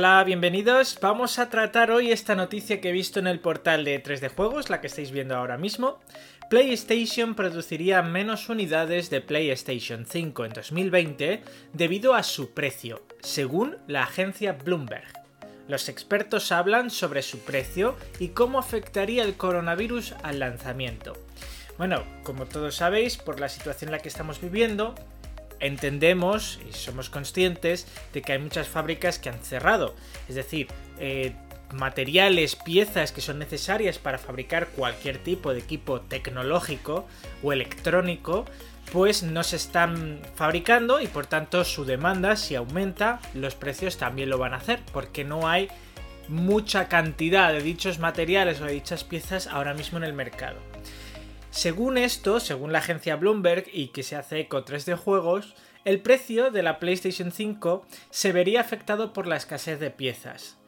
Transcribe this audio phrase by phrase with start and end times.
[0.00, 0.96] Hola, bienvenidos.
[1.02, 4.70] Vamos a tratar hoy esta noticia que he visto en el portal de 3D Juegos,
[4.70, 6.00] la que estáis viendo ahora mismo.
[6.48, 11.42] PlayStation produciría menos unidades de PlayStation 5 en 2020
[11.74, 15.12] debido a su precio, según la agencia Bloomberg.
[15.68, 21.12] Los expertos hablan sobre su precio y cómo afectaría el coronavirus al lanzamiento.
[21.76, 24.94] Bueno, como todos sabéis, por la situación en la que estamos viviendo,
[25.60, 29.94] entendemos y somos conscientes de que hay muchas fábricas que han cerrado.
[30.28, 30.68] Es decir,
[30.98, 31.34] eh,
[31.72, 37.06] materiales, piezas que son necesarias para fabricar cualquier tipo de equipo tecnológico
[37.42, 38.44] o electrónico,
[38.92, 44.30] pues no se están fabricando y por tanto su demanda, si aumenta, los precios también
[44.30, 45.68] lo van a hacer, porque no hay
[46.28, 50.69] mucha cantidad de dichos materiales o de dichas piezas ahora mismo en el mercado.
[51.50, 55.54] Según esto, según la agencia Bloomberg y que se hace eco 3D Juegos,
[55.84, 60.58] el precio de la PlayStation 5 se vería afectado por la escasez de piezas.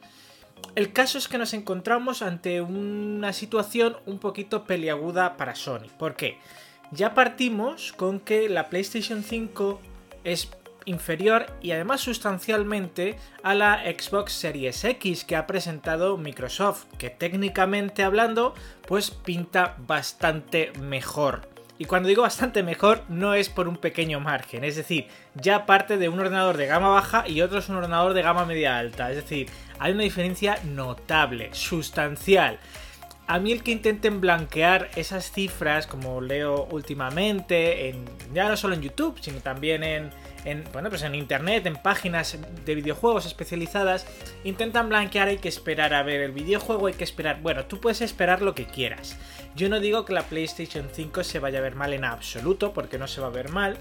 [0.75, 5.87] El caso es que nos encontramos ante una situación un poquito peliaguda para Sony.
[5.97, 6.37] ¿Por qué?
[6.91, 9.79] Ya partimos con que la PlayStation 5
[10.23, 10.49] es
[10.85, 18.03] inferior y además sustancialmente a la Xbox Series X que ha presentado Microsoft, que técnicamente
[18.03, 18.53] hablando
[18.87, 21.53] pues pinta bastante mejor.
[21.79, 25.97] Y cuando digo bastante mejor, no es por un pequeño margen, es decir, ya parte
[25.97, 29.09] de un ordenador de gama baja y otro es un ordenador de gama media alta,
[29.09, 32.59] es decir, hay una diferencia notable, sustancial.
[33.25, 38.75] A mí el que intenten blanquear esas cifras, como leo últimamente, en, ya no solo
[38.75, 40.09] en YouTube, sino también en,
[40.43, 44.05] en, bueno, pues en internet, en páginas de videojuegos especializadas,
[44.43, 48.01] intentan blanquear, hay que esperar a ver el videojuego, hay que esperar, bueno, tú puedes
[48.01, 49.17] esperar lo que quieras.
[49.55, 52.97] Yo no digo que la PlayStation 5 se vaya a ver mal en absoluto, porque
[52.97, 53.77] no se va a ver mal,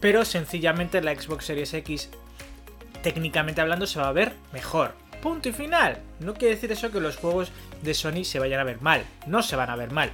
[0.00, 2.08] pero sencillamente la Xbox Series X,
[3.02, 4.94] técnicamente hablando, se va a ver mejor.
[5.22, 5.98] Punto y final.
[6.20, 7.50] No quiere decir eso que los juegos
[7.82, 10.10] de Sony se vayan a ver mal, no se van a ver mal.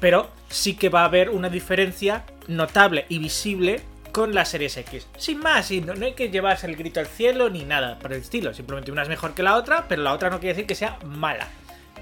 [0.00, 5.08] Pero sí que va a haber una diferencia notable y visible con la Series X.
[5.18, 8.20] Sin más, y no, hay que llevarse el grito al cielo ni nada por el
[8.20, 8.54] estilo.
[8.54, 10.98] Simplemente una es mejor que la otra, pero la otra no quiere decir que sea
[11.04, 11.48] mala.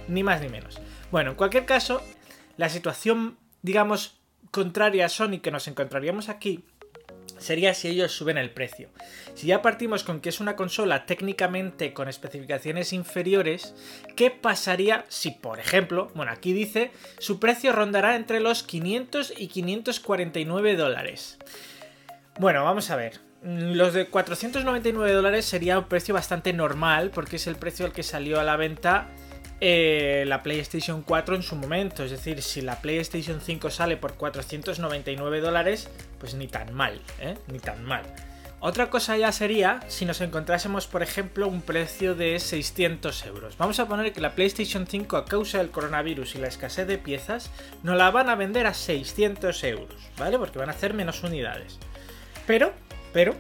[0.09, 0.81] Ni más ni menos.
[1.11, 2.03] Bueno, en cualquier caso,
[2.57, 4.19] la situación, digamos,
[4.51, 6.65] contraria a Sony que nos encontraríamos aquí
[7.45, 8.89] sería si ellos suben el precio.
[9.35, 13.75] Si ya partimos con que es una consola técnicamente con especificaciones inferiores,
[14.17, 19.49] ¿qué pasaría si, por ejemplo, bueno, aquí dice, su precio rondará entre los 500 y
[19.49, 21.39] 549 dólares?
[22.39, 23.21] Bueno, vamos a ver.
[23.43, 28.03] Los de 499 dólares sería un precio bastante normal porque es el precio al que
[28.03, 29.11] salió a la venta
[29.67, 32.05] eh, la PlayStation 4 en su momento.
[32.05, 35.89] Es decir, si la PlayStation 5 sale por 499 dólares,
[36.19, 37.39] pues ni tan mal, ¿eh?
[37.51, 38.03] Ni tan mal.
[38.61, 43.57] Otra cosa ya sería si nos encontrásemos, por ejemplo, un precio de 600 euros.
[43.57, 46.99] Vamos a poner que la PlayStation 5, a causa del coronavirus y la escasez de
[46.99, 47.51] piezas,
[47.83, 50.39] nos la van a vender a 600 euros, ¿vale?
[50.39, 51.79] Porque van a hacer menos unidades.
[52.47, 52.75] Pero,
[53.15, 53.35] pero,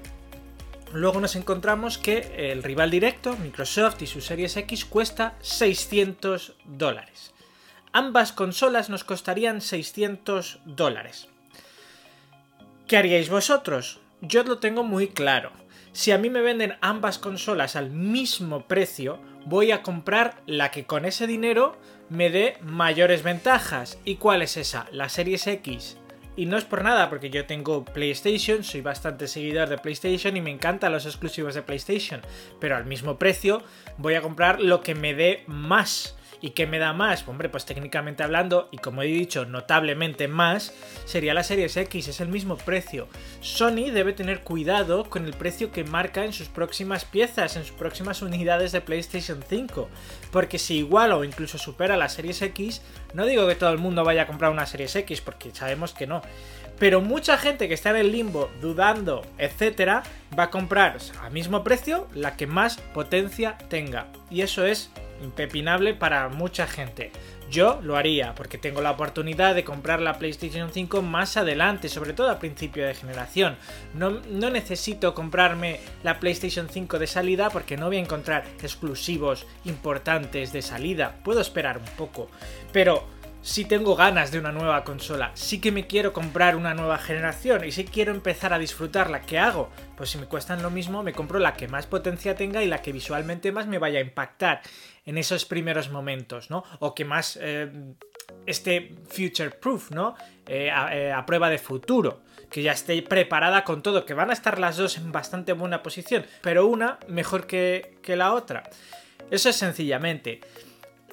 [0.94, 7.34] luego nos encontramos que el rival directo, Microsoft y su Series X, cuesta 600 dólares.
[7.92, 11.28] Ambas consolas nos costarían 600 dólares.
[12.86, 14.00] ¿Qué haríais vosotros?
[14.20, 15.50] Yo lo tengo muy claro.
[15.92, 20.86] Si a mí me venden ambas consolas al mismo precio, voy a comprar la que
[20.86, 21.76] con ese dinero
[22.08, 23.98] me dé mayores ventajas.
[24.04, 24.86] ¿Y cuál es esa?
[24.90, 25.98] La Series X
[26.36, 30.40] y no es por nada, porque yo tengo PlayStation, soy bastante seguidor de PlayStation y
[30.40, 32.20] me encantan los exclusivos de PlayStation.
[32.60, 33.62] Pero al mismo precio
[33.98, 36.16] voy a comprar lo que me dé más.
[36.44, 37.26] ¿Y qué me da más?
[37.26, 40.74] Hombre, pues técnicamente hablando, y como he dicho, notablemente más,
[41.06, 43.08] sería la Series X, es el mismo precio.
[43.40, 47.74] Sony debe tener cuidado con el precio que marca en sus próximas piezas, en sus
[47.74, 49.88] próximas unidades de PlayStation 5.
[50.30, 52.82] Porque si iguala o incluso supera la Series X,
[53.14, 56.06] no digo que todo el mundo vaya a comprar una Series X, porque sabemos que
[56.06, 56.20] no.
[56.78, 60.02] Pero mucha gente que está en el limbo, dudando, etcétera,
[60.38, 64.08] va a comprar a mismo precio la que más potencia tenga.
[64.28, 64.90] Y eso es
[65.24, 67.10] impepinable para mucha gente.
[67.50, 72.12] Yo lo haría porque tengo la oportunidad de comprar la PlayStation 5 más adelante, sobre
[72.12, 73.56] todo a principio de generación.
[73.94, 74.10] No,
[74.50, 80.62] necesito comprarme la PlayStation 5 de salida porque no voy a encontrar exclusivos importantes de
[80.62, 81.16] salida.
[81.22, 82.28] Puedo esperar un poco,
[82.72, 83.06] pero
[83.44, 87.62] si tengo ganas de una nueva consola, sí que me quiero comprar una nueva generación
[87.64, 89.68] y si quiero empezar a disfrutarla, ¿qué hago?
[89.98, 92.80] Pues si me cuestan lo mismo, me compro la que más potencia tenga y la
[92.80, 94.62] que visualmente más me vaya a impactar
[95.04, 96.64] en esos primeros momentos, ¿no?
[96.78, 97.70] O que más eh,
[98.46, 100.16] esté future proof, ¿no?
[100.46, 102.22] Eh, a, eh, a, prueba de futuro.
[102.50, 105.82] que ya esté preparada con todo, que van a estar las dos en bastante buena
[105.82, 108.62] posición, pero una mejor que, que la otra.
[109.30, 110.40] Eso es sencillamente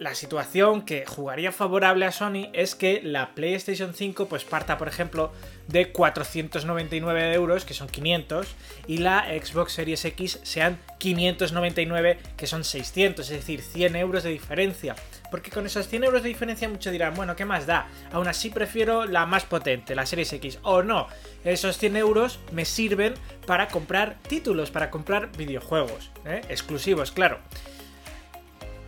[0.02, 4.88] la situación que jugaría favorable a Sony es que la PlayStation 5 pues parta, por
[4.88, 5.32] ejemplo,
[5.68, 8.48] de 499 euros, que son 500,
[8.88, 14.32] y la Xbox Series X sean 599, que son 600, es decir, 100 euros de
[14.32, 14.96] diferencia.
[15.30, 17.88] Porque con esos 100 euros de diferencia muchos dirán, bueno, ¿qué más da?
[18.12, 20.58] Aún así prefiero la más potente, la Series X.
[20.64, 21.10] O no,
[21.44, 23.14] esos 100 euros me sirven
[23.46, 26.42] para comprar títulos, para comprar videojuegos, ¿eh?
[26.50, 27.40] exclusivos, claro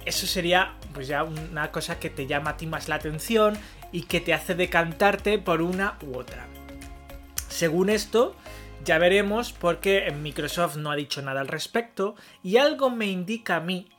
[0.05, 3.57] eso sería pues ya una cosa que te llama a ti más la atención
[3.91, 6.47] y que te hace decantarte por una u otra.
[7.49, 8.35] Según esto,
[8.83, 13.59] ya veremos porque Microsoft no ha dicho nada al respecto y algo me indica a
[13.59, 13.89] mí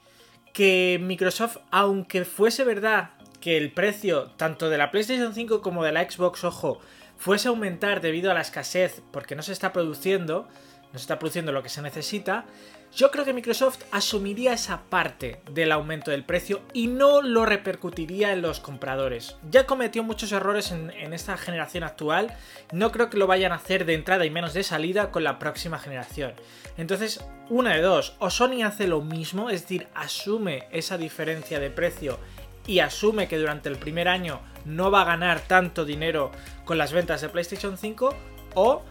[0.53, 5.93] que Microsoft, aunque fuese verdad que el precio tanto de la PlayStation 5 como de
[5.93, 6.81] la Xbox, ojo,
[7.17, 10.49] fuese a aumentar debido a la escasez porque no se está produciendo,
[10.95, 12.47] no se está produciendo lo que se necesita,
[12.95, 18.33] yo creo que Microsoft asumiría esa parte del aumento del precio y no lo repercutiría
[18.33, 19.35] en los compradores.
[19.51, 22.37] Ya cometió muchos errores en, esta generación actual,
[22.71, 25.41] no creo que lo vayan a hacer de entrada y menos de salida con la
[25.41, 26.35] próxima generación.
[26.77, 31.71] Entonces, una de dos, o Sony hace lo mismo, es decir, asume esa diferencia de
[31.71, 32.21] precio
[32.69, 36.31] y asume que durante el primer año no va a ganar tanto dinero
[36.65, 38.15] con las ventas de PlayStation 5,
[38.55, 38.85] o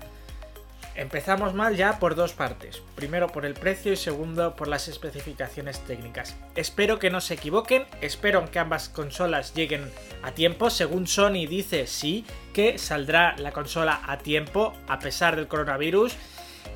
[0.95, 2.81] Empezamos mal ya por dos partes.
[2.95, 6.36] Primero por el precio y segundo por las especificaciones técnicas.
[6.56, 9.90] Espero que no se equivoquen, espero que ambas consolas lleguen
[10.22, 10.69] a tiempo.
[10.69, 16.16] Según Sony dice sí, que saldrá la consola a tiempo a pesar del coronavirus.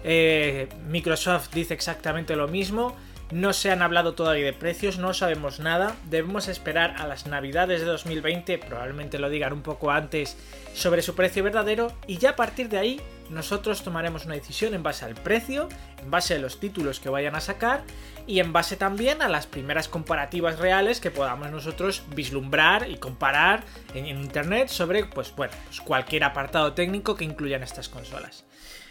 [0.03, 2.95] Eh, Microsoft dice exactamente lo mismo.
[3.29, 5.95] No se han hablado todavía de precios, no sabemos nada.
[6.09, 10.37] Debemos esperar a las navidades de 2020, probablemente lo digan un poco antes,
[10.73, 14.83] sobre su precio verdadero y ya a partir de ahí nosotros tomaremos una decisión en
[14.83, 15.69] base al precio,
[16.01, 17.83] en base a los títulos que vayan a sacar
[18.25, 23.63] y en base también a las primeras comparativas reales que podamos nosotros vislumbrar y comparar
[23.93, 28.45] en, internet sobre pues, bueno, pues cualquier apartado técnico que incluyan estas consolas.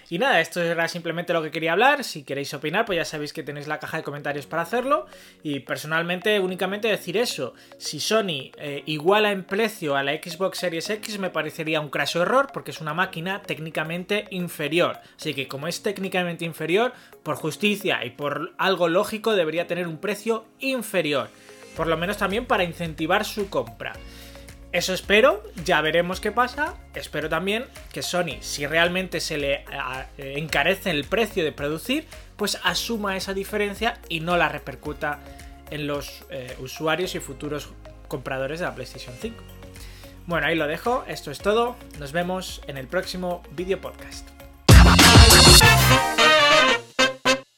[0.09, 2.05] Y nada, esto era simplemente lo que quería hablar.
[2.05, 5.07] Si queréis opinar, pues ya sabéis que tenéis la caja de comentarios para hacerlo.
[5.43, 7.55] Y personalmente, únicamente decir eso.
[7.79, 12.23] Si Sony eh, iguala en precio a la Xbox Series X, me parecería un craso
[12.23, 15.01] error, porque es una máquina técnicamente inferior.
[15.19, 16.93] Así que como es técnicamente inferior,
[17.23, 21.29] por justicia y por algo lógico, debería tener un precio inferior.
[21.77, 23.93] Por lo menos también para incentivar su compra.
[24.77, 26.75] Eso espero, ya veremos qué pasa.
[26.95, 27.65] Espero también
[27.95, 29.65] que Sony, si realmente se le
[30.19, 32.07] encarece el precio de producir,
[32.37, 35.21] pues asuma esa diferencia y no la repercuta
[35.71, 37.71] en los eh, usuarios y futuros
[38.07, 39.43] compradores de la PlayStation 5.
[40.27, 44.36] Bueno, ahí lo dejo, esto es todo, nos vemos en el próximo video podcast.